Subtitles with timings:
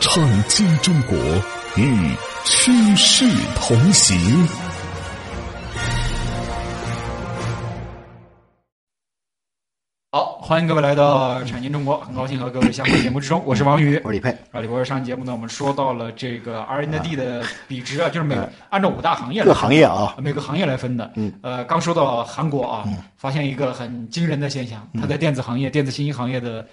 [0.00, 1.16] 创新中国，
[1.76, 3.24] 与趋势
[3.56, 4.16] 同行。
[10.12, 14.30] 好，欢迎各位来到产经中国，很高兴和各位相会节目之中，我是王宇，我是李佩。
[14.52, 18.36] 啊，李博士上节目呢，我们说到了这个 R&D 的比值啊，就是每
[18.70, 21.10] 按照五大行业各行业啊，每个行业来分的。
[21.16, 22.84] 嗯，呃，刚说到韩国啊，
[23.16, 26.66] 发现一个很惊人的现象，它在电子行业、电子信息行业的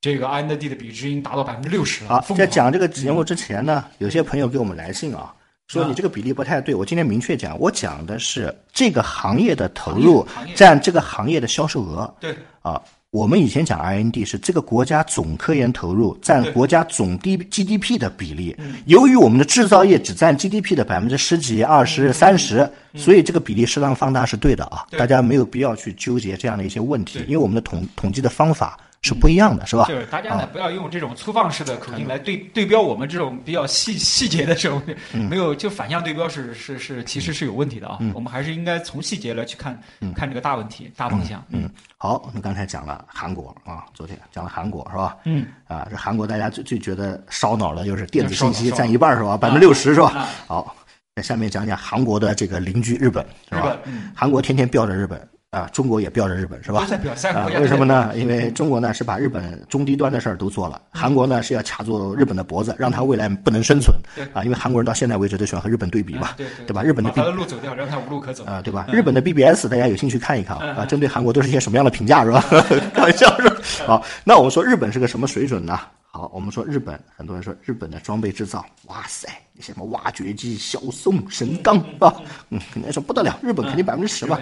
[0.00, 2.22] 这个 R&D 的比值已经达到百分之六十了。
[2.22, 5.30] 好，在讲这个节目之前呢，有些朋友给我们来信啊，
[5.68, 6.74] 说你这个比例不太对。
[6.74, 12.14] 我今天明确讲，我讲的是这个行业的投入占这个行业的销售额。
[12.18, 18.56] 对啊，我们以前讲 R&D 是这个国家总科研投入占国家总 D GDP 的比例。
[18.86, 24.86] 由于我们的制造业只占 GDP 的百分之十几、二十、三十，所以这个比例适当放大是对的啊。
[24.96, 28.78] 大家没有必要去纠结这样的一些问题，因为我们的统统计的方法。
[29.02, 29.86] 是不一样的，是吧？
[29.86, 34.82] 就是大家呢，不要用这种粗放式的口径来对对标我们这种比较细细节的这种，
[35.30, 37.98] 没有就反向对标是是是，其实是有问题的啊。
[38.12, 39.80] 我们还是应该从细节来去看
[40.14, 41.42] 看这个大问题、大方向。
[41.48, 45.16] 嗯，好，我们刚才讲了韩国啊，昨天讲了韩国是吧？
[45.24, 49.34] 嗯，啊，这韩国大家最最觉得烧脑的就是电子信息占一半是吧？
[49.34, 50.28] 百分之六十是吧？
[50.46, 50.76] 好，
[51.14, 53.78] 那下面讲讲韩国的这个邻居日本是吧？
[54.14, 55.26] 韩国天天标着日本。
[55.50, 56.86] 啊，中国也标着日本是吧？
[57.34, 58.12] 啊，为什么呢？
[58.14, 63.96] 因为 中国呢是把日本中低端的事儿都做了，韩国呢是要卡住日本的脖子，让他未来不能生存。
[64.32, 66.84] 啊，因为韩国人到现在为止都喜欢和日本对比嘛，对吧？
[66.84, 68.86] 日本的路走掉，让他无路可走啊，对吧？
[68.92, 72.44] 日本的 BBS 大家有兴趣看一看啊，针对韩国都是一些什么样的评价是吧？
[72.94, 73.56] 开玩笑是吧？
[73.86, 75.76] 好，那我们说日本是个什么水准呢？
[76.12, 79.28] 好，我们说日本，很多人说日本的装备制造，哇塞，
[79.60, 84.40] 什么挖掘机、小宋、神钢啊，嗯，肯定说不得了，日本肯定百分之十吧，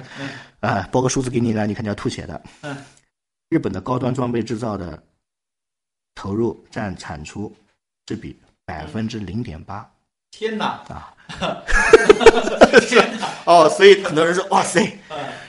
[0.61, 2.43] 啊，报个数字给你来，你肯定要吐血的。
[2.63, 2.75] 嗯，
[3.51, 5.03] 日本的高端装备制造的
[6.15, 7.55] 投入占产出
[8.09, 9.87] 是比百分之零点八。
[10.31, 10.83] 天哪！
[10.89, 11.13] 啊，
[12.89, 13.29] 天哪！
[13.45, 14.99] 哦，所以很多人说，哇塞。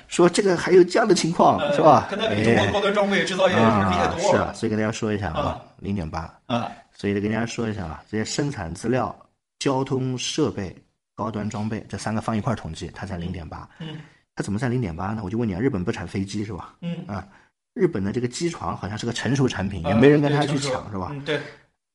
[0.10, 2.08] 说这个还有这样的情况是吧？
[2.10, 4.38] 跟他比中国高端装备制造业厉害多了。
[4.38, 9.16] 是啊，所以跟大家说一下啊，零点八啊，所以得跟大家说一下啊，这些生产资料、
[9.60, 10.76] 交通设备、
[11.16, 13.70] 高端装备这三个放一块统计，它才零点八。
[13.80, 14.00] 嗯，
[14.36, 15.22] 它怎么才零点八呢？
[15.24, 16.74] 我就问你啊，日本不产飞机是吧？
[16.82, 17.26] 嗯啊，
[17.76, 21.10] 日本的这个机床好像是个成熟产品，也没人跟他去抢是吧？
[21.12, 21.40] 嗯，对，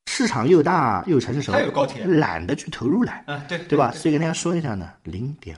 [0.06, 3.24] 市场又大又成熟，还有高铁，懒得去投入来。
[3.26, 3.90] 嗯，对，对吧？
[3.90, 5.56] 所以跟大家说一下呢，零点。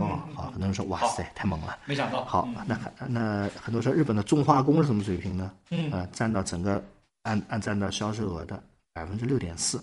[0.00, 2.24] 哦，好，很多人说哇塞，太猛了，没想到。
[2.24, 5.52] 好，那那很多说日本的重化工是什么水平呢？
[5.70, 6.82] 嗯，呃，占到整个
[7.22, 8.62] 按按占到销售额的
[8.92, 9.82] 百分之六点四，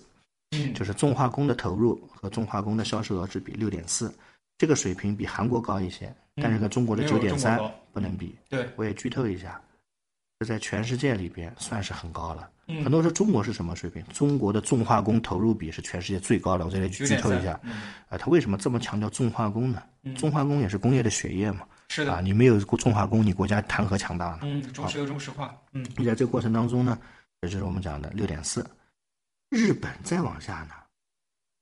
[0.50, 4.12] 嗯，就是重化工的投入和重化工的销售额是比六点四，
[4.58, 7.58] 这个水平比韩国高一些，但是跟中国的九点三
[7.92, 8.36] 不能比。
[8.48, 9.60] 对，我也剧透一下，
[10.38, 12.48] 这在全世界里边算是很高了。
[12.68, 14.04] 嗯，很多说中国是什么水平？
[14.12, 16.66] 中国的重化工投入比是全世界最高的。
[16.66, 17.58] 我这里剧透一下，
[18.10, 19.82] 啊，他为什么这么强调重化工呢？
[20.14, 21.60] 重化工也是工业的血液嘛。
[21.88, 22.12] 是的。
[22.12, 24.40] 啊，你没有重化工，你国家谈何强大呢？
[24.42, 25.56] 嗯，中石油、中石化。
[25.72, 26.98] 嗯，在这个过程当中呢，
[27.40, 28.64] 也就是我们讲的六点四。
[29.48, 30.74] 日本再往下呢，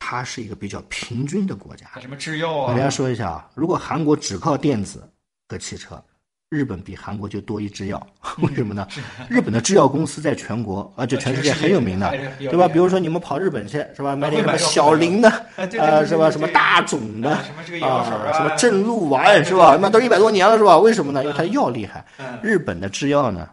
[0.00, 1.86] 它是一个比较平均的国家。
[2.00, 2.62] 什么制药啊？
[2.62, 5.08] 我跟大家说一下啊，如果韩国只靠电子
[5.48, 6.02] 和汽车。
[6.48, 8.06] 日本比韩国就多一支药，
[8.38, 8.86] 为什么呢？
[9.28, 12.08] 日本的制药公司在全国啊，就全世界很有名的，
[12.38, 12.68] 对吧？
[12.68, 14.14] 比如说你们跑日本去是吧？
[14.14, 16.30] 买点什么小林的啊，是吧？
[16.30, 19.76] 什么大种的啊，什么正露丸是吧？
[19.80, 20.78] 那都一百多年了是吧？
[20.78, 21.22] 为什么呢？
[21.24, 22.04] 因为它药厉害。
[22.42, 23.48] 日本的制药呢，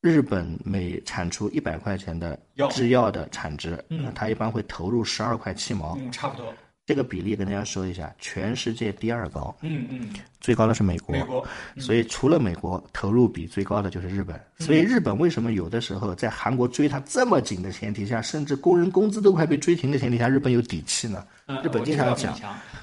[0.00, 2.38] 日本每产出一百块钱的
[2.70, 3.78] 制药的产值，
[4.14, 6.46] 它一般会投入十二块七毛，差不多。
[6.84, 10.08] 这个比例跟大家说一下，全世界第二高，嗯嗯，
[10.40, 11.46] 最高的是美国，美国，
[11.76, 14.38] 所以除了美国，投入比最高的就是日本。
[14.58, 21.24] 所以日本为什么有的时候在韩国追他这么紧的前提下，甚至工人工资都快被追停的前提下，日本有底气呢？
[21.62, 22.36] 日本经常讲，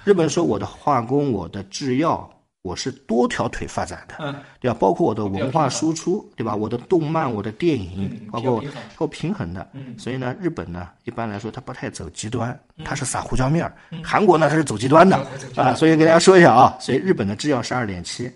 [0.06, 2.30] 日本说我的化工，我的制药。
[2.62, 4.78] 我是多条腿发展的，嗯，对吧？
[4.78, 6.54] 包括我的文化输出，对吧？
[6.54, 8.62] 我的动漫，我的电影，包括
[8.96, 9.66] 够平衡的。
[9.74, 13.74] 嗯，所以呢，日本呢，一般来说它不太走极端，它是撒胡椒面儿。
[14.04, 15.16] 韩国呢，它是走极端的
[15.56, 15.74] 啊。
[15.74, 18.30] 所以给大家说一下啊，所以日本的制药是二点七。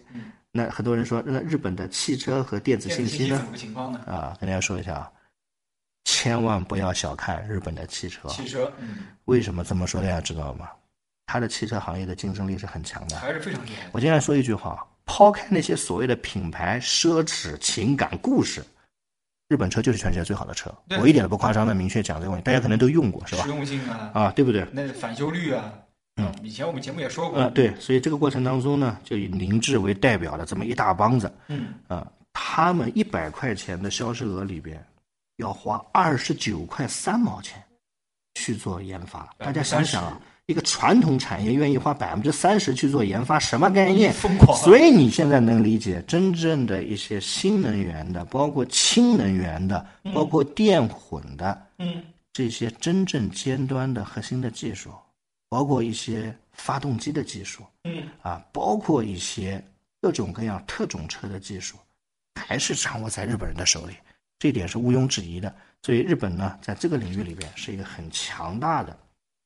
[0.53, 3.45] 那很多人说，那日本的汽车和电子信息呢？
[4.05, 5.11] 啊，跟大家说一下啊，
[6.05, 8.29] 千万不要小看日本的汽车。
[8.29, 9.99] 汽车，嗯，为什么这么说？
[10.01, 10.69] 大家知道吗？
[11.25, 13.89] 它的汽车行业的竞争力是很强的，还是非常厉害。
[13.91, 18.63] 我经常说一句话：抛开那些所谓的品牌、奢侈、情感、故事，
[19.47, 20.73] 日本车就是全世界最好的车。
[20.99, 23.43] 我一点都不夸张的明确讲这个问题，大家可能都用过，是吧？
[23.43, 24.67] 实用性啊，啊，对不对？
[24.71, 25.73] 那返修率啊，
[26.17, 27.39] 嗯，以前我们节目也说过。
[27.39, 34.85] 啊，对，所以这个过程当中呢，就以凌志为代表的这么一大帮子，嗯，啊，他们一百块钱的销售额里边，
[35.37, 37.63] 要花二十九块三毛钱
[38.35, 39.33] 去做研发。
[39.37, 40.19] 大家想想啊。
[40.45, 44.11] 一个传统产业愿意花百分之三十去做研发，什么概念？
[44.11, 44.57] 疯狂！
[44.57, 52.03] 所以你现在能理解真正的一些新能源的，包括氢能源的，包括电混的，嗯，
[52.33, 54.91] 这些真正尖端的核心的技术，
[55.47, 59.63] 包括一些发动机的技术，嗯，啊，包括一些
[60.01, 61.77] 各种各样特种车的技术，
[62.35, 63.93] 还是掌握在日本人的手里，
[64.39, 65.55] 这一点是毋庸置疑的。
[65.83, 68.97] 所以日本呢，在这个领域里边是一个很强大的。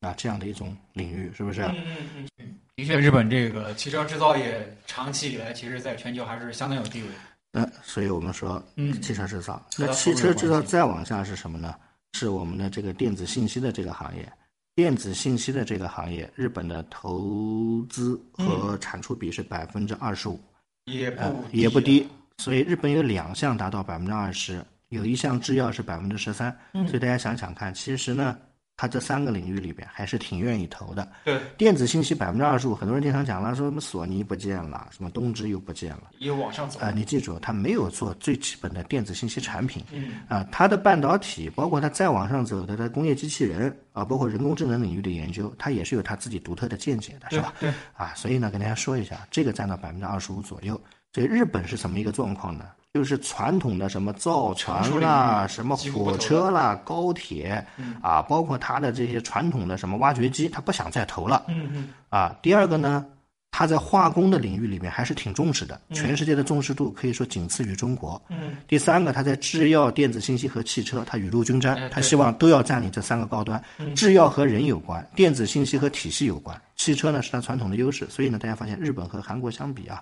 [0.08, 1.62] 啊，这样的一种领域是不是？
[1.62, 1.76] 嗯
[2.16, 7.08] 嗯嗯，的确，日本这个汽车制造业长期以来，其实在全球还是相当有地位。
[7.54, 11.76] 嗯，所以我们说，嗯，汽车制造，那汽车制造再往下是什么呢？
[12.14, 14.32] 是我们的这个电子信息的这个行业。
[14.76, 20.40] 电子信息的这个行业，日本的投资和产出比是百分之二十五，
[20.86, 22.08] 也不也不低。
[22.38, 26.56] 所以日本有两项达到百分之二十，有一项制药是百分之十三。
[26.74, 28.38] 所以大家想想看，其实呢。
[28.78, 31.06] 他这三个领域里边还是挺愿意投的。
[31.26, 36.80] 对，电子信息百分之二十五，很多人经常讲了，说什么索尼不见了，什么东芝又不见了，又往上走。
[36.80, 39.84] 啊，你记住，他没有做最基本的电子信息产品。
[39.92, 40.20] 嗯。
[40.30, 47.56] 啊，他的半导体，包括他再往上走的，他工业机器人啊，包括人工智能领域的研究，他也是有他自己独特的见解的，是吧？
[47.60, 47.74] 对。
[47.96, 50.80] 啊，所以呢，跟大家说一下，这个占到百分之二十五左右。
[51.14, 52.66] 所以日本是什么一个状况呢？
[52.94, 57.64] 就是传统的什么造船啦、什么火车啦、高铁
[58.02, 61.46] 啊，包括它的这些传统的什么挖掘机，他不想再投了。
[61.48, 61.90] 嗯嗯。
[62.10, 63.06] 啊，第二个呢，
[63.52, 68.20] 他在化工的领域里面还是挺重视的，全世界的重视度可以说仅次于中国。
[68.30, 68.56] 嗯。
[68.68, 73.64] 第三个，他在制药、电子信息和汽车，他雨露均沾，他希望都要占领这三个高端。
[73.96, 78.08] 制药和人有关，电子信息和体系有关，汽车呢是它传统的优势。
[78.10, 80.02] 所以呢，大家发现日本和韩国相比啊，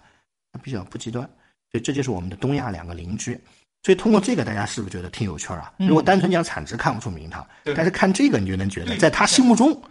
[0.61, 1.27] 比较不极端。
[1.71, 3.39] 所以这就是我们的东亚两个邻居，
[3.83, 5.73] 所以通过这个，大家是不是觉得挺有趣儿啊？
[5.77, 7.45] 如果单纯讲产值看不出名堂，
[7.75, 9.81] 但是看这个你就能觉得，在他心目中，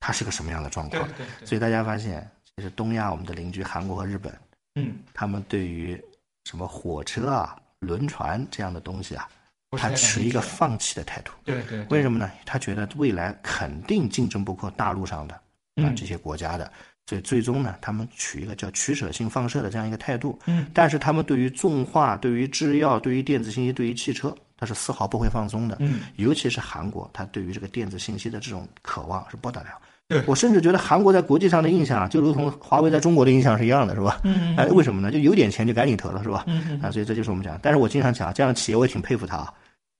[0.00, 1.08] 他是个什么样的状况？
[1.44, 4.32] 所以大家发现，其实东亚我们的邻居韩国和日本，
[4.76, 6.02] 嗯，他们对于
[6.44, 9.28] 什么火车啊、轮船这样的东西啊，
[9.76, 11.32] 他持一个放弃的态度。
[11.44, 12.30] 对对，为什么呢？
[12.46, 15.34] 他觉得未来肯定竞争不过大陆上的
[15.76, 16.72] 啊这些国家的。
[17.06, 20.38] 所以最终呢，他们取一个叫取舍性放射的这样一个态度。
[20.46, 25.76] 嗯，但是他们对于重化、对于制药、对于电子信息、对于汽车，他是丝毫不会放松的。
[25.80, 29.66] 嗯，尤其是韩国，他对于这个电子信息的这种渴望是不得了。
[30.08, 34.20] 对我甚至觉得韩国在国际上的印象，啊就如同华为在中国的印象是一样的，是吧？
[34.24, 35.10] 嗯哎，为什么呢？
[35.12, 36.44] 就有点钱就赶紧投了，是吧？
[36.46, 37.58] 嗯啊，所以这就是我们讲。
[37.62, 39.52] 但是我经常讲，这样的企业我也挺佩服他啊。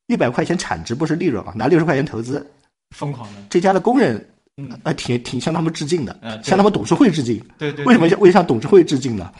[0.07, 2.47] 一百块钱产值不是利润啊，拿六十块钱投资，
[2.97, 3.43] 疯狂的。
[3.51, 4.27] 这家的工人。
[4.57, 7.43] 嗯，啊，挺挺向他们致敬的，嗯，向他们董事会致敬。
[7.59, 9.31] 对对，为什么向为向董事会致敬呢？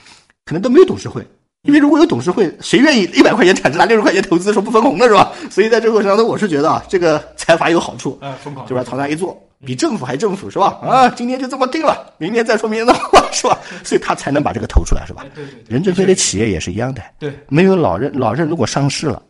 [0.45, 1.25] 可能都没有董事会，
[1.63, 5.33] 因为如果有董事会，谁愿意一百块钱产值拿六十块钱投资说不分红的是吧？
[5.51, 10.79] 所以在这个过程当中，我是觉得啊，这个财阀有好处，啊，疯狂，就把朝那一坐，比政府还政府是吧？
[10.83, 13.59] 啊，今天就这么定了，明天再说明天的话 是吧？
[13.85, 15.25] 所以他才能把这个投出来是吧？
[15.33, 19.23] 对对，任正非的企业也是一样的，对，没有老任，老任如果上市了，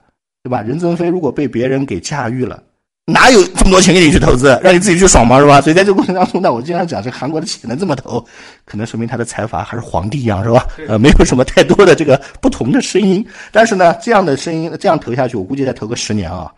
[0.42, 0.62] 对吧？
[0.62, 2.62] 任正非如果被别人给驾驭了。
[3.06, 5.61] 哪有这么多钱给你去投资， 让你自己去爽嘛，是吧？
[5.61, 8.25] 所以在这个过程当中呢，我经常讲，这韩国的企业能这么投，
[8.64, 10.66] 可能说明他的财阀还是皇帝一样，是吧？
[10.88, 13.23] 呃，没有什么太多的这个不同的声音。
[13.52, 16.50] 但是呢，这样的声音这样投下去，我估计再投个十年啊，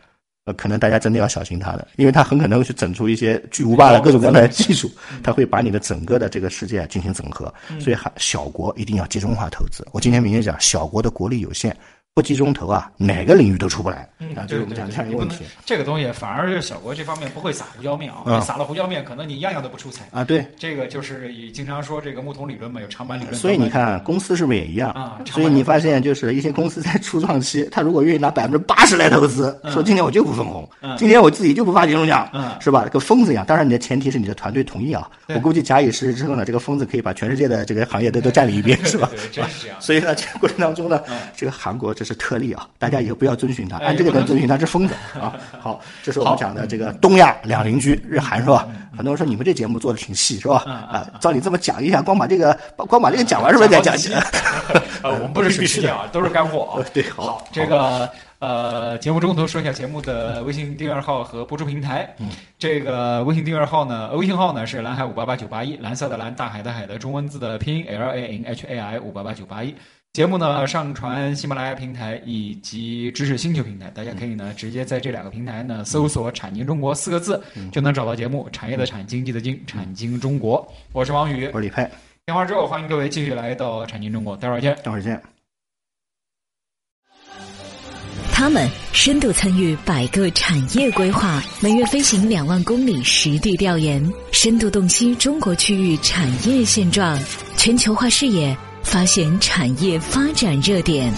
[0.45, 4.89] 呃，可能大家真的要小心他的，因为他很可能会去整出一些巨无霸的各种各样的技术，
[5.25, 7.53] 他会把你的整个的这个世界进行整合。
[7.81, 9.85] 所以，小国一定要集中化投资。
[9.91, 11.77] 我今天明确讲，小国的国力有限。
[12.17, 14.41] 不集中投啊，哪个领域都出不来啊！
[14.49, 15.45] 就是我们讲这样一个问题。
[15.67, 20.25] 这个东西反而是小国这方面不会撒胡椒面啊，撒了胡椒面，可能你样样都不出彩啊。
[20.25, 23.35] 对，这个就是也经常说这个木桶理论嘛，有长板理论。
[23.35, 25.21] 所以你看，公司是不是也一样啊？
[25.31, 32.27] 所以你发现，就是一些公司在初创期，他如果愿意拿百分之八十来投资，说今年我就不分红，今年我自己就不发年终奖，
[32.61, 32.89] 是吧？
[32.91, 33.45] 跟疯子一样。
[33.45, 35.07] 当然，你的前提是你的团队同意啊。
[35.29, 39.07] 我估计假以时日之后呢，这个疯子可以把全世界的这个行业都都占领一遍，是吧？
[39.13, 39.79] 真是这样。
[39.79, 40.99] 所以呢，这个过程当中呢，
[41.37, 42.67] 这个韩国这是特例啊。
[42.79, 45.35] 大家以后不要遵循它，按这个来遵循它是疯子啊！
[45.61, 48.69] 好，这是我们讲的这个东亚两邻居日韩是吧？
[48.97, 50.59] 很多人说你们这节目做的挺细是吧？
[50.67, 53.95] 啊，照你这么讲一下，光把这个光把这个讲完是不是再讲？
[55.03, 56.85] 呃，我们不是必须啊， 都是干货啊。
[56.95, 58.09] 对，好，这个
[58.39, 62.09] 呃，节目中途说一下节目的微信订阅号和播出平台。
[62.19, 69.75] 嗯，这个微信订阅号呢，微信号呢是蓝海五八八九八一，蓝色的蓝，大海的海的中文字的拼音 L A N H A I 五八八九八一。
[70.17, 77.39] 节目呢上传喜马拉雅平台以及知识星球平台，大家可以呢直接在这两个平台呢搜索“产经中国”四个字，
[77.71, 78.49] 就能找到节目。
[78.51, 80.67] 产业的产，经济的经，产经中国。
[80.95, 81.87] 我是王宇，我是李佩。
[82.25, 85.23] 电话之后，欢迎各位继续来到产经中国，待会儿见，待会儿见。
[88.33, 97.19] 他们深度参与百个产业规划，每月飞行两万公里实地调研，深度洞悉中国区域产业现状，
[97.59, 101.13] 全球化视野发现产业发展热点。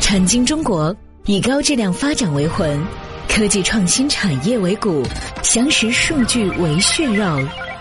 [0.00, 0.94] 产经中国
[1.26, 2.80] 以高质量发展为魂，
[3.28, 5.02] 科技创新产业为骨，
[5.42, 7.24] 详实数据为血肉，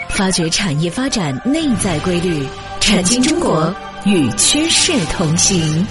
[0.09, 2.45] 发掘产业发展内在规律。
[2.79, 3.73] 产经中国
[4.05, 5.85] 与趋势同行。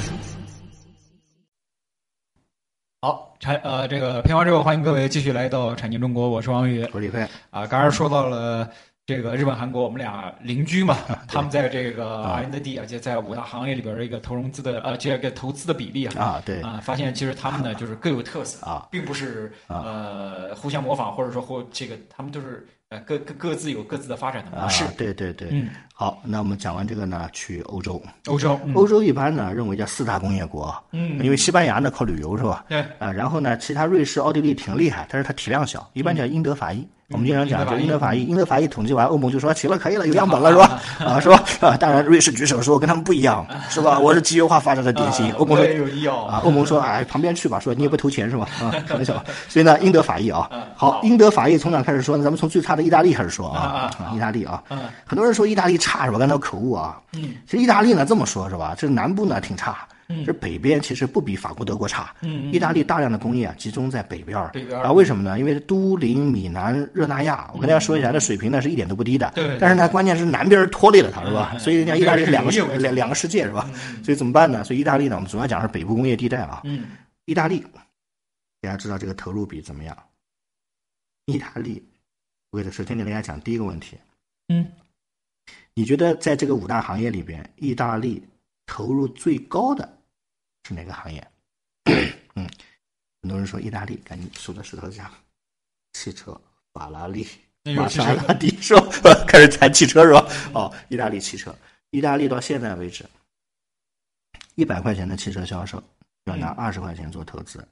[3.00, 7.64] 好，产呃，这个片花之后，欢迎各位继续来到产经中国，我是王宇，我是李飞啊。
[7.66, 8.68] 刚才说到了
[9.11, 22.64] 这个日本、韩国，我们俩邻居嘛， 他们在这个 R&D 而且在五大行业里边的一个投融资的呃这个投资的比例啊啊对啊，发现其实他们呢 就是各有特色啊，并不是呃互相模仿，或者说或这个他们都是。
[22.93, 24.83] 呃，各各各自有各自的发展的模式。
[24.99, 28.02] 对对对，嗯，好，那我们讲完这个呢，去欧洲。
[28.26, 30.75] 欧洲，欧洲一般呢认为叫四大工业国。
[30.90, 32.64] 嗯，因为西班牙呢靠旅游是吧？
[32.69, 32.81] 对。
[32.99, 36.85] 啊，然后呢，其他瑞士、奥地利挺厉害，但是它体量小，一般叫英德法意。
[37.12, 40.81] 我们经常讲，就英德法意，英德法意统计完，欧盟就说行了，可以了，有样本了， 是吧？
[41.05, 41.43] 啊，是吧？
[41.61, 43.99] 啊，当然，瑞士举手说跟他们不一样，是吧？
[43.99, 45.33] 我是机械化发展的典型。
[45.33, 48.47] 欧盟说啊，欧盟说哎，旁边去吧，说你也不投钱是吧？
[48.61, 49.23] 啊， 开玩笑。
[49.49, 52.23] 所以呢，英德法意啊，好，英德法意从哪开始说呢？
[52.23, 54.62] 咱们从最差的意大利开始说啊，啊，意大利啊，
[55.05, 56.19] 很多人说意大利差是吧？
[56.19, 58.73] 刚才口误啊，嗯，其实意大利呢这么说，是吧？
[58.79, 59.79] 这南部呢挺差。
[60.25, 62.14] 这北边其实不比法国、德国差。
[62.23, 64.50] 嗯，意大利大量的工业啊集中在北边儿。
[64.52, 64.93] 北边啊？
[64.93, 65.38] 为什么呢？
[65.38, 69.31] 因为都灵、米兰、热那亚，我跟大家说一下，这水平呢是一点都不低的。
[69.35, 69.57] 对。
[69.59, 71.57] 但是呢，关键是南边拖累了它，是吧？
[71.59, 73.71] 所以人家意大利是两个 两两个世界，是吧？
[74.05, 74.64] 所以怎么办呢？
[74.64, 76.61] 所以意大利呢，我们主要讲是北部工业地带啊。
[76.64, 76.85] 嗯。
[77.26, 77.61] 意大利，
[78.61, 79.97] 大家知道这个投入比怎么样？
[81.26, 81.83] 意大利，
[82.50, 83.97] 我给首先给大家讲第一个问题。
[84.49, 84.67] 嗯。
[85.75, 88.23] 你觉得在这个五大行业里边，意大利
[88.67, 89.99] 投入最高的？
[90.67, 91.26] 是哪个行业？
[92.35, 92.49] 嗯，
[93.23, 95.11] 很多人说意大利，赶紧数着石头讲，
[95.93, 96.38] 汽车，
[96.73, 97.26] 法拉利，
[97.64, 98.83] 玛莎拉蒂，是吧？
[99.26, 100.26] 开始谈汽车是吧？
[100.55, 101.55] 哦，意大利汽车，
[101.90, 103.05] 意大利到现在为止，
[104.55, 105.83] 一百块钱的汽车销售
[106.25, 107.67] 要拿二十块钱做投资，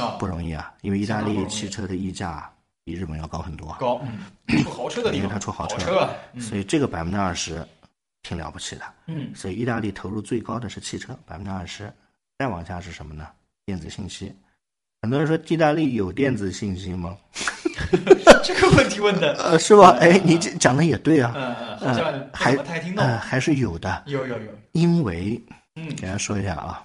[0.00, 2.50] 啊，不容易啊，因为意大利汽车的溢价
[2.84, 4.00] 比日本要高很多，高，
[4.46, 6.08] 嗯， 出豪车的地方，因为它出豪车，
[6.40, 7.66] 所以这个百分之二十
[8.22, 11.92] 挺了不起的，嗯，所以意大利投入最高的是汽车，百分之二十。
[12.38, 13.26] 再往下是什么呢？
[13.66, 14.32] 电子信息。
[15.02, 17.16] 很多人说意大利有电子信息吗？
[18.44, 19.90] 这个问题问的， 呃，是吧？
[20.00, 21.32] 哎，你讲的也对啊。
[21.36, 24.04] 嗯嗯，还太听还是有的。
[24.06, 24.52] 有有有。
[24.72, 25.40] 因为，
[25.74, 26.84] 嗯，给大家说一下啊，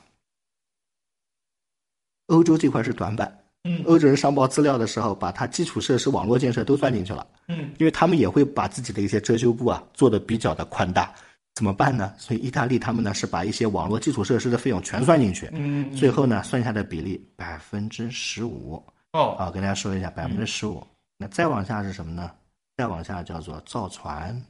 [2.28, 3.40] 欧洲这块是短板。
[3.64, 3.82] 嗯。
[3.86, 7.26] 欧洲人上报资料的时候，把它基础设施、网络建设都算进去了。
[7.48, 7.72] 嗯。
[7.78, 11.14] 因为他们也会把自己的一些遮羞布啊做的比较的宽大。
[11.56, 12.14] 怎么办呢？
[12.18, 18.84] 所以意大利他们呢是把一些网络基础设施的费用全算进去，嗯，最后呢算下的比例百分之十五。
[19.12, 20.86] 哦，啊，跟大家说一下，百分之十五。
[21.18, 22.32] 那再往下是什么呢？
[22.76, 24.42] 再往下叫做造船，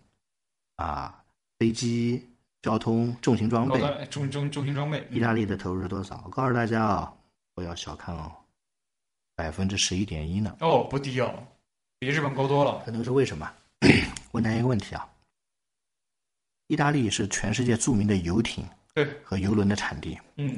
[0.77, 1.21] 啊，
[1.59, 2.25] 飞机、
[2.61, 5.05] 交通、重型装备，重重重型装备。
[5.11, 6.23] 意大利的投入是多少？
[6.25, 7.13] 我告诉大家啊，
[7.53, 8.31] 不要小看哦，
[9.35, 10.55] 百分之十一点一呢。
[10.61, 11.33] 哦，不低哦，
[11.99, 12.81] 比日本高多了。
[12.85, 13.51] 可能是为什么？
[14.31, 15.05] 问大家一个问题啊。
[16.67, 18.65] 意大利是全世界著名的游艇
[19.23, 20.17] 和游轮的产地。
[20.37, 20.57] 嗯，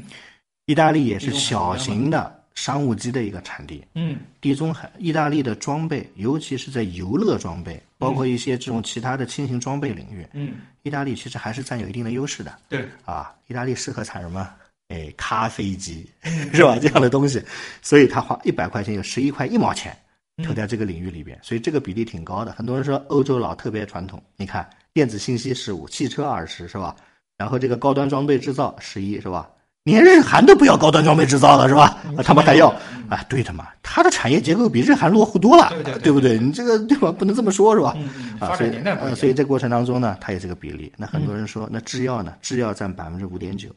[0.66, 3.84] 意大利也是小型的商务机的一个产地。
[3.96, 12.58] 嗯，地中海，意大利的装备，尤其是在游乐装备，包括一些这种其他的轻型装备领域，嗯，意大利其实还是占有一定的优势的。
[12.70, 14.50] 对，啊，意大利适合产什么？
[14.90, 16.08] 哎，咖啡机
[16.54, 16.78] 是吧？
[16.80, 17.44] 这样的东西，
[17.82, 19.98] 所以他花一百块钱有十一块一毛钱
[20.44, 22.51] 投在这个领域里边，所以这个比例挺高的。
[22.51, 24.68] 很多人说欧洲佬特别传统，你看。
[24.94, 26.96] 电子信息十五，汽车二十是吧？
[27.38, 29.50] 然后这个高端装备制造十一是吧？
[29.84, 32.01] 连日韩都不要高端装备制造了是吧？
[32.24, 32.70] 他们还要
[33.10, 33.22] 啊？
[33.27, 35.70] 对的嘛，它的产业结构比日韩落后多了，
[36.01, 36.39] 对不对？
[36.39, 37.12] 你这个对吧？
[37.12, 37.94] 不能这么说，是吧？
[38.39, 40.89] 啊，所以呃，所以这过程当中呢，它也是个比例。
[40.96, 42.34] 那很多人说，那制药呢？
[42.42, 43.68] 制药占百分之五点九，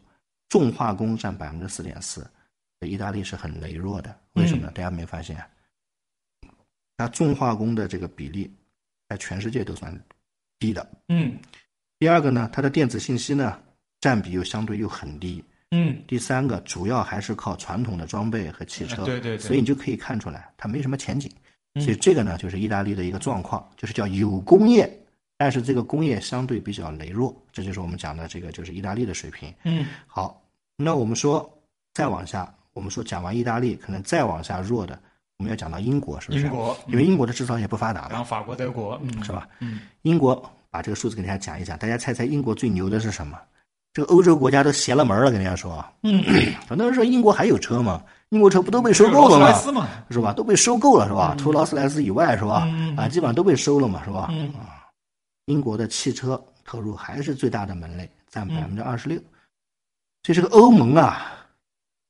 [0.51, 2.25] 重化工占百分之四点四，
[2.87, 4.15] 意大利是很羸弱的。
[4.35, 4.71] 为什么？
[4.73, 5.37] 大家没发现？
[6.99, 8.55] 它重化工的这个比例
[9.09, 9.99] 在全世界都算。
[10.61, 11.39] 低的，嗯，
[12.01, 13.61] 第二个呢，它的电子信息呢
[14.01, 15.41] 占比又相对又很低，
[15.71, 21.31] 嗯，第三个主要还是靠传统的装备和汽车，对对对所以你就可以看出来它没什么前景。
[21.75, 24.91] 嗯所以这个呢，就是意大利的一个状况，就是叫有工业，
[25.37, 29.55] 但是这个工业相对比较羸弱，这就是我们讲的这个就是意大利的水平。
[29.63, 30.43] 嗯好，
[30.75, 31.49] 那我们说
[31.95, 35.01] 再往下，我们说讲完意大利，可能再往下弱的，
[35.39, 36.41] 我们要讲到英国，是不是？
[36.45, 39.47] 英国因为英国的制造业不发达嘛，然后法国、德国，嗯，是吧？
[39.61, 40.35] 嗯，英国
[40.69, 43.39] 把这个数字给大家讲一讲，大家猜猜英国最牛的是什么？
[43.93, 45.85] 这个欧洲国家都邪了门了，跟大家说。
[46.03, 46.23] 嗯，
[46.69, 48.03] 很多人说英国还有车吗？
[48.31, 49.53] 英国车不都被收购了吗
[50.11, 50.33] 是吧？
[50.33, 51.37] 都被收购了是吧？
[51.39, 52.65] 除劳斯莱斯以外是吧？
[52.67, 54.29] 嗯啊，基本上都被收了嘛是吧？
[55.47, 59.17] 英国的汽车投入还是最大的门类，占嗯百分之二十六。
[60.25, 61.33] 所以这个欧盟啊，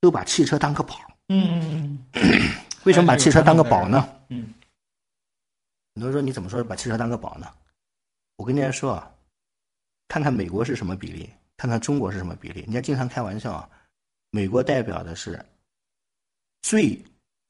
[0.00, 0.94] 都把汽车当个宝。
[1.28, 2.49] 嗯嗯嗯，
[2.88, 4.09] 为什么把汽车当个宝呢？
[4.30, 4.54] 嗯
[5.95, 7.47] 很多人说你怎么说把汽车当个宝呢？
[8.37, 9.11] 我跟大家说啊，
[10.09, 11.28] 看看美国是什么比例，
[11.59, 12.61] 看看中国是什么比例。
[12.62, 13.68] 人家经常开玩笑啊，
[14.30, 15.45] 美国代表的是
[16.62, 16.99] 最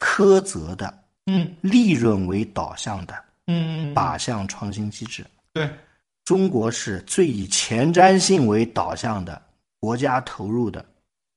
[0.00, 3.14] 苛责的、嗯利润为导向的
[3.46, 5.24] 嗯嗯，靶向创新机制。
[5.52, 5.70] 对，
[6.24, 9.40] 中国是最以前瞻性为导向的
[9.78, 10.84] 国家投入的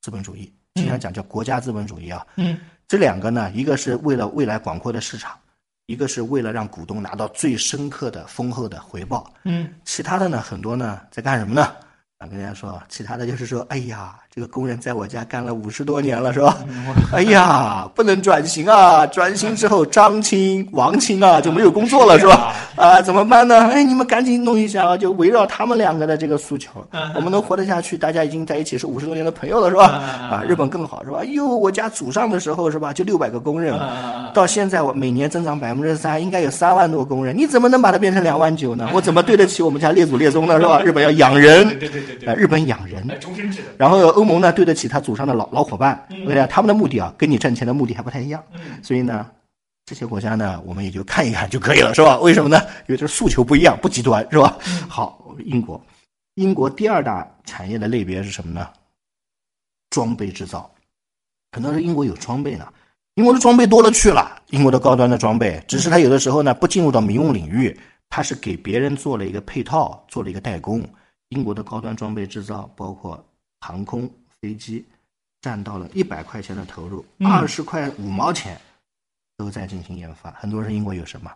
[0.02, 2.26] 资本主义，经常讲叫国家资本主义啊。
[2.38, 2.60] 嗯
[2.92, 5.40] 这两个呢，一个是为了未来广阔的市场，
[5.86, 9.34] 一个是为了让股东拿到最深刻的丰厚的回报。
[9.46, 11.74] 嗯其他的呢，很多呢在干什么呢？
[12.18, 16.58] 啊，跟大家说，其他的就是说，哎呀，这个工人在我家干了五十多年了，是吧？
[17.12, 19.06] 哎呀，不能转型啊！
[19.06, 22.54] 转型之后，张青、王青啊就没有工作了，是吧？
[22.78, 23.68] 啊，怎么办呢？
[23.68, 24.96] 哎，你们赶紧弄一下啊！
[24.96, 26.72] 就围绕他们两个的这个诉求，
[27.14, 29.84] 我们能活得下去，大家已经在一起是五十多年的朋友了，是吧？
[29.88, 31.26] 啊，日本更好，是吧？
[31.26, 33.78] 哟，我家祖上的时候是吧，就六百个工人，
[34.34, 38.90] 到现在我每年增长百分之三，应该有三万多工人，你怎么能把它变成两万九呢？
[38.94, 40.58] 我怎么对得起我们家列祖列宗呢？
[40.58, 40.80] 是吧？
[40.86, 48.44] 日本要养人，对对对对呃，日本养人，终身制，然后欧盟呢对得起他祖上的老老伙伴，对呀，他们的目的啊跟你挣钱的目的还不太一样，
[48.84, 49.26] 所以呢，
[49.84, 52.20] 这些国家呢我们也就看一看就可以了，是吧？
[52.22, 52.62] 为什么呢？
[52.88, 54.56] 因为这诉求不一样，不极端，是吧？
[54.88, 55.84] 好，英国，
[56.36, 58.70] 英国第二大产业的类别是什么呢？
[59.90, 60.70] 装备制造，
[61.50, 62.68] 可能是英国有装备呢。
[63.16, 67.76] 英国的装备多了去了，英国的高端的装备，只是它有的时候呢不进入到民用领域，
[68.10, 70.88] 它是给别人做了一个配套，做了一个代工。
[71.30, 73.22] 英国的高端装备制造包括
[73.62, 74.10] 航空
[74.42, 74.84] 飞机，
[75.40, 78.60] 占到了一百块钱的投入，二十块五毛钱
[79.38, 80.32] 都在进行研发。
[80.32, 81.32] 很多人因为有什么？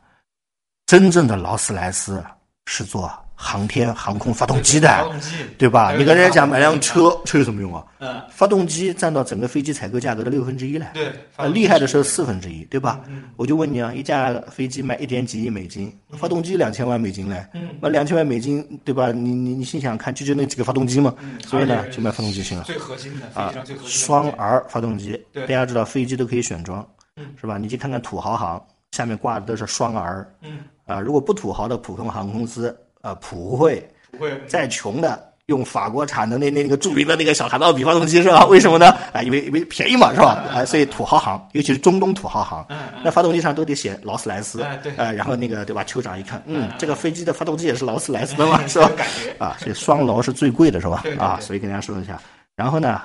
[0.88, 2.24] 真正的劳斯莱斯
[2.66, 5.12] 是做航天航空发动机的，
[5.58, 5.94] 对吧？
[5.96, 7.86] 你跟人家讲买辆车，车有什么用啊？
[8.00, 10.88] 嗯，发动机占到整个飞机采购价格的六分之一嘞。
[10.94, 13.02] 对，呃，厉害的时候四分之一，对吧？
[13.08, 19.12] 嗯我就问你啊，一架飞机卖一点几亿美金，发动机两千万美金嘞，嗯那两千万美金，对吧？
[19.12, 21.14] 你你你心想看，就就那几个发动机嘛，
[21.46, 22.64] 所以呢就卖发动机行了。
[22.64, 27.58] 最核心的，啊双 R 发动机，大家知道飞机都可以选装嗯，是吧？
[27.58, 38.44] 你去看看土豪行，下面挂的都是双 R，嗯，啊，如果不土豪的普通航空公司，呃，普惠，不会再穷的用法国产的那那那个著名的那个小卡道比发动机是吧？
[38.48, 38.90] 为什么呢？
[39.14, 40.44] 啊，因为因为便宜嘛，是吧？
[40.52, 42.66] 啊，所以土豪行，尤其是中东土豪行，
[43.04, 45.84] 那发动机上都得写劳斯莱斯，哎对呃，然后那个对吧？
[45.84, 48.90] 酋长一看，嗯，这个飞机的发动机也是劳斯莱斯的嘛， 是吧？
[49.38, 51.04] 啊，所以双劳是最贵的，是吧？
[51.20, 52.20] 啊，所以跟大家说一下。
[52.56, 53.00] 然后呢，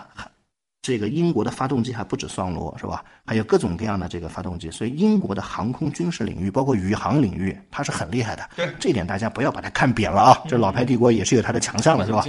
[0.83, 3.05] 这个英国的发动机还不止双螺，是吧？
[3.27, 8.49] 还有各种各样的这个发动机，所以英国的航空军事领域，包括宇航领域，它是很厉害的。
[8.57, 10.43] 对嗯这点大家不要把它看扁了啊！
[10.49, 12.25] 这老牌帝国也是有它的强项的，是吧？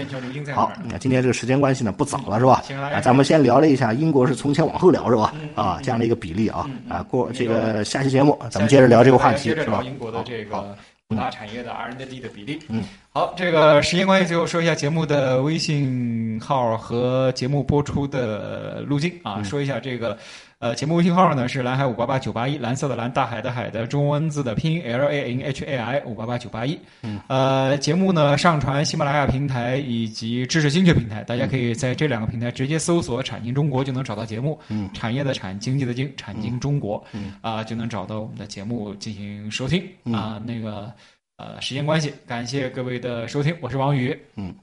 [0.53, 2.61] 好，那今天这个时间关系呢，不早了，是吧
[2.93, 5.33] 啊，咱们先聊了一下英国是从前往后聊，是吧？
[5.39, 9.81] 嗯啊，这样的一个比例啊，啊，过这个下期节目咱们接着聊这个话题，是吧？
[9.81, 10.77] 英国的这好个
[11.11, 12.59] 五大产业的 R&D 的比例。
[12.69, 20.17] 嗯，好，这个时间关系，最后说一下节目的微信号和节目播出的路径嗯啊，说一下这个。
[20.61, 26.77] 呃，节目微信号呢是蓝海五八八九八一，蓝色的蓝，大海的海的中文字的拼音 L A N H A I 五八八九八一。
[27.01, 34.59] 嗯，呃，节目呢上传喜马拉雅平台以及知识星球平台，大家可以在这两个平台直接搜索“产经中国”就能找到节目。
[34.67, 37.03] 嗯，产业的产，经济的经，产经中国。
[37.11, 39.83] 嗯，啊、就能找到我们的节目进行收听。
[40.13, 40.93] 啊，那个
[41.37, 44.53] 呃，时间关系，感谢各位的收听，我是王宇，嗯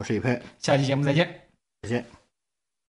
[0.00, 1.28] 我是李佩，下期节目再见。
[1.82, 2.15] 再见。